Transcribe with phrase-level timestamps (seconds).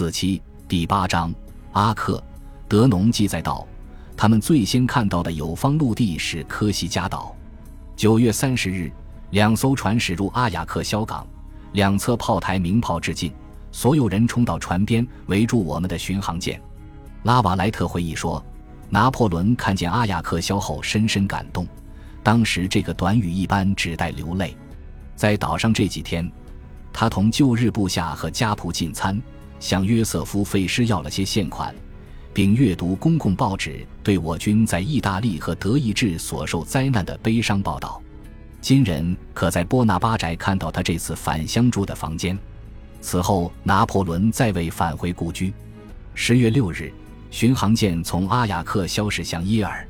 [0.00, 1.30] 四七第八章，
[1.72, 2.24] 阿克
[2.66, 3.68] 德农记载道，
[4.16, 7.36] 他们最先看到的有方陆地是科西嘉岛。
[7.96, 8.90] 九月三十日，
[9.32, 11.26] 两艘船驶入阿雅克肖港，
[11.72, 13.30] 两侧炮台鸣炮致敬，
[13.72, 16.58] 所有人冲到船边围住我们的巡航舰。
[17.24, 18.42] 拉瓦莱特回忆说，
[18.88, 21.68] 拿破仑看见阿雅克肖后深深感动，
[22.22, 24.56] 当时这个短语一般只带流泪。
[25.14, 26.26] 在岛上这几天，
[26.90, 29.20] 他同旧日部下和家仆进餐。
[29.60, 31.72] 向约瑟夫·费施要了些现款，
[32.32, 38.02] 并阅读公共报纸对我军在意大利和德意志所受灾难的悲伤报道。
[38.60, 42.36] 今人可在波拿巴宅看到他这次返乡住的房间。
[43.00, 45.52] 此后，拿破仑再未返回故居。
[46.14, 46.92] 十月六日，
[47.30, 49.86] 巡航舰从阿雅克消驶向耶尔。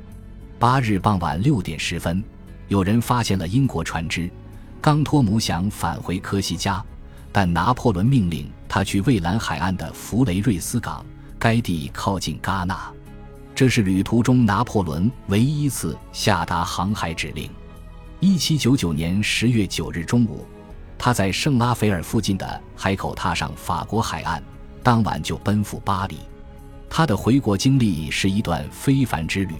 [0.57, 2.23] 八日傍晚六点十分，
[2.69, 4.29] 有人发现了英国船只，
[4.79, 6.81] 冈托姆想返回科西嘉。
[7.33, 11.05] 但拿破仑命令他去蔚蓝海岸的弗雷瑞斯港，
[11.37, 12.89] 该地靠近戛纳。
[13.53, 17.51] 这是旅途中拿破仑唯一一次下达航海指令。
[18.21, 20.47] 一七九九年十月九日中午，
[20.97, 24.41] 他在圣拉斐尔附近的海口踏上法国海岸，
[24.81, 26.19] 当晚就奔赴巴黎。
[26.89, 29.55] 他的回国经历是一段非凡之旅。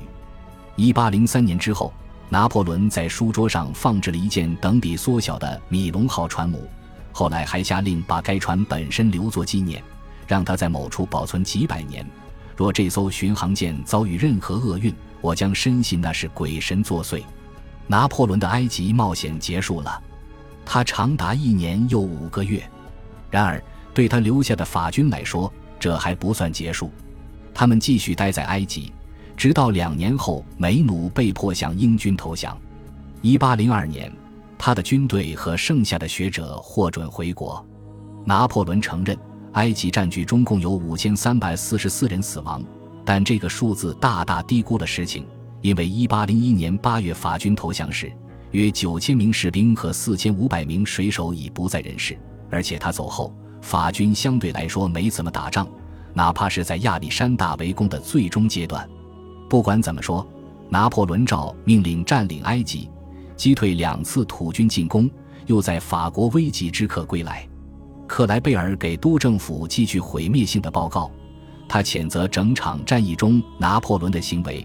[0.78, 1.92] 一八零三年之后，
[2.30, 6.66] 拿破仑在书桌上放置了一件等比缩小的米龙号船母。
[7.12, 9.84] 后来还下令把该船本身留作纪念，
[10.28, 12.06] 让它在某处保存几百年。
[12.56, 17.24] 若这艘巡航舰遭遇任何厄运，我将深信那是鬼神作祟。
[17.88, 20.02] 拿破仑的埃及冒险结束了，
[20.66, 22.64] 他长达一年又五个月。
[23.30, 23.62] 然而，
[23.94, 26.92] 对他留下的法军来说，这还不算结束。
[27.54, 28.94] 他们继续待在埃及，
[29.36, 32.58] 直到两年后，梅努被迫向英军投降。
[33.22, 34.12] 一八零二年。
[34.64, 37.66] 他的军队和剩下的学者获准回国。
[38.24, 39.18] 拿破仑承认，
[39.54, 42.64] 埃及战局中共有五千三百四十四人死亡，
[43.04, 45.26] 但这个数字大大低估了实情。
[45.62, 48.14] 因为一八零一年八月法军投降时，
[48.52, 52.16] 约九千名士兵和四千五百名水手已不在人世，
[52.52, 53.34] 而且他走后，
[53.64, 55.68] 法军相对来说没怎么打仗，
[56.14, 58.88] 哪怕是在亚历山大围攻的最终阶段。
[59.50, 60.24] 不管怎么说，
[60.70, 62.88] 拿破仑照命令占领埃及。
[63.42, 65.10] 击退两次土军进攻，
[65.48, 67.44] 又在法国危急之刻归来。
[68.06, 71.10] 克莱贝尔给督政府寄去毁灭性的报告，
[71.68, 74.64] 他谴责整场战役中拿破仑的行为，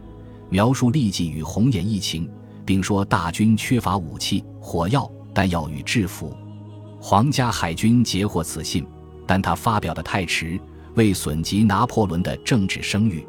[0.51, 2.29] 描述痢疾与红眼疫情，
[2.67, 6.37] 并说大军缺乏武器、火药、弹药与制服。
[7.01, 8.87] 皇家海军截获此信，
[9.27, 10.61] 但他发表的太迟，
[10.97, 13.27] 未损及拿破仑的政治声誉。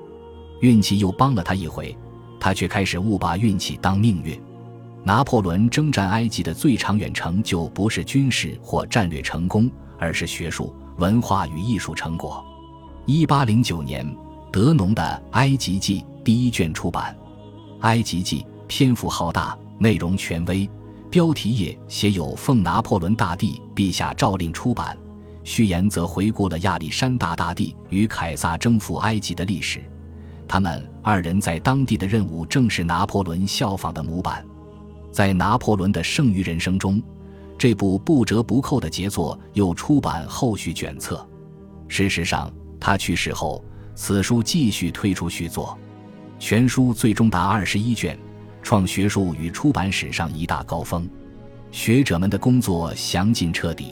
[0.59, 1.97] 运气又帮了他一回，
[2.37, 4.37] 他却开始误把运气当命运。
[5.03, 12.45] 拿破仑征战埃及的最长远成就，不是军事或战略成功，而是学术、文化与艺术成果。
[13.05, 14.05] 一八零九年，
[14.51, 17.15] 德农的《埃及记》第一卷出版，
[17.81, 20.69] 《埃及记》篇幅浩大，内容权威，
[21.09, 24.97] 标题页写有奉拿破仑大帝陛下诏令出版，
[25.45, 29.81] 序言则回顾了亚历山大大帝与凯撒征服埃及的历史。
[30.49, 34.45] 他们二人在当地的任务，正是拿破仑效仿的模板。
[35.17, 37.01] 在拿破仑的剩余人生中，
[37.57, 41.27] 这部不折不扣的杰作又出版后续卷册。
[41.87, 45.75] 事实上，他去世后，此书继续推出续作，
[46.37, 48.15] 全书最终达二十一卷，
[48.61, 51.09] 创学术与出版史上一大高峰。
[51.71, 53.85] 学者们的工作详尽彻底，《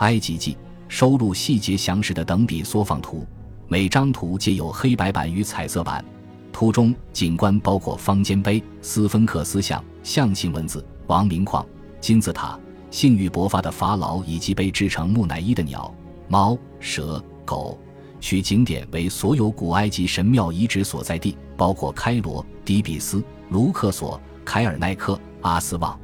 [0.00, 0.52] 埃及记》
[0.86, 3.26] 收录细节详实的等比缩放图，
[3.68, 6.04] 每张图皆有黑白版与彩色版。
[6.52, 11.66] 图中景观包括方尖碑、斯芬克斯像、象形文字、王明矿、
[12.00, 12.58] 金字塔、
[12.90, 15.92] 性欲勃发的法老以及被制成木乃伊的鸟、
[16.28, 17.78] 猫、蛇、狗。
[18.20, 25.98] 取景点为所有古埃及神庙遗址所在地，包括开罗、底比斯、卢克索、凯尔奈克、阿斯旺。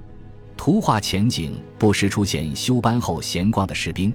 [0.56, 4.12] 图画前景不时出现休班后闲逛的士兵，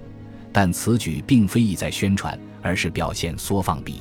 [0.52, 4.00] 但此举并非意在宣传，而是表现缩放比。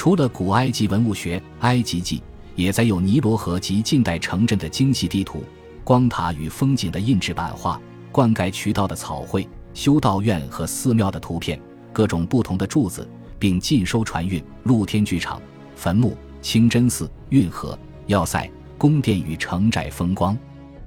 [0.00, 2.16] 除了古埃及文物学，《埃及记》
[2.54, 5.44] 也载有尼罗河及近代城镇的精细地图、
[5.84, 7.78] 光塔与风景的印制版画、
[8.10, 11.60] 灌溉渠道的草绘、修道院和寺庙的图片、
[11.92, 13.06] 各种不同的柱子，
[13.38, 15.38] 并尽收船运、露天剧场、
[15.76, 20.34] 坟墓、清真寺、运河、要塞、宫殿与城寨风光。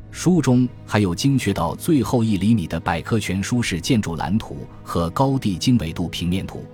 [0.09, 6.65] 书中还有精确到最后一厘米的百科全书式建筑蓝图和高地经纬度平面图。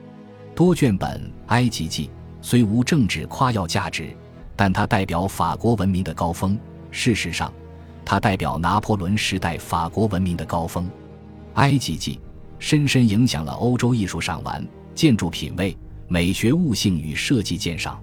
[0.56, 2.06] 多卷本《埃及记》。
[2.42, 4.16] 虽无政治夸耀价值，
[4.56, 6.58] 但它代表法国文明的高峰。
[6.92, 7.54] 事实上，
[8.04, 10.86] 它代表拿破仑时代法国文明的高峰。
[11.56, 12.16] 《埃及记》
[12.58, 14.66] 深深影响了欧洲艺术赏玩、
[14.96, 15.78] 建筑品位、
[16.08, 18.02] 美学悟性与设计鉴赏。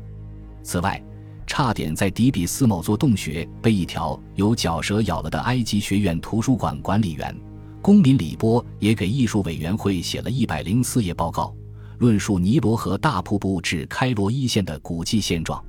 [0.62, 1.02] 此外，
[1.46, 7.34] 差点在底比斯某座洞穴被一条有角蛇咬了的埃及学院图书馆管理员
[7.80, 11.54] 公民李波也给艺术委员会写了一百零四页报告，
[11.98, 15.62] 论述尼罗河大瀑布至开罗一线的古迹现状。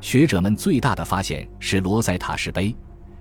[0.00, 2.74] 学者们最大的发现是罗塞塔石碑，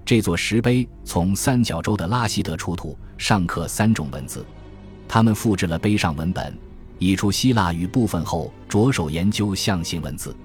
[0.03, 4.45] 这座石碑从三角洲的拉希德出土，上刻三种文字。
[5.07, 6.57] 他们复制了碑上文本，
[6.97, 10.35] 移出希腊语部分后，着手研究象形文字。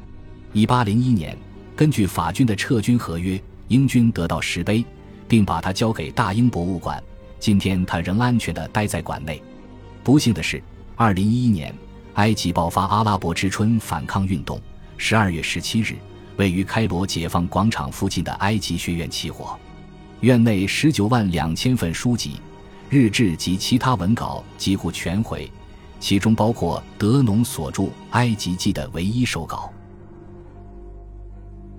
[0.52, 1.37] 一八零一年，
[1.75, 4.85] 根据法军的撤军合约，英军得到石碑，
[5.26, 7.02] 并把它交给大英博物馆。
[7.38, 9.43] 今天，它仍安全地待在馆内。
[10.05, 10.62] 不幸的是，
[10.97, 11.75] 二零一一年，
[12.17, 14.61] 埃及爆发阿拉伯之春反抗运动。
[14.97, 15.97] 十二月十七日，
[16.37, 19.57] 位于开罗解放广场附近的埃及学院起火，
[20.21, 22.41] 院内十九万两千份书籍、
[22.89, 25.51] 日志及其他文稿几乎全毁，
[26.01, 27.83] 其中包括德农所著
[28.13, 29.71] 《埃及记》的唯一手稿。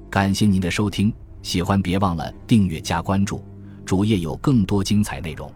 [0.10, 1.12] 感谢您的收听，
[1.42, 3.44] 喜欢别忘了订阅加关注，
[3.83, 5.51] 主页有更多精彩内容。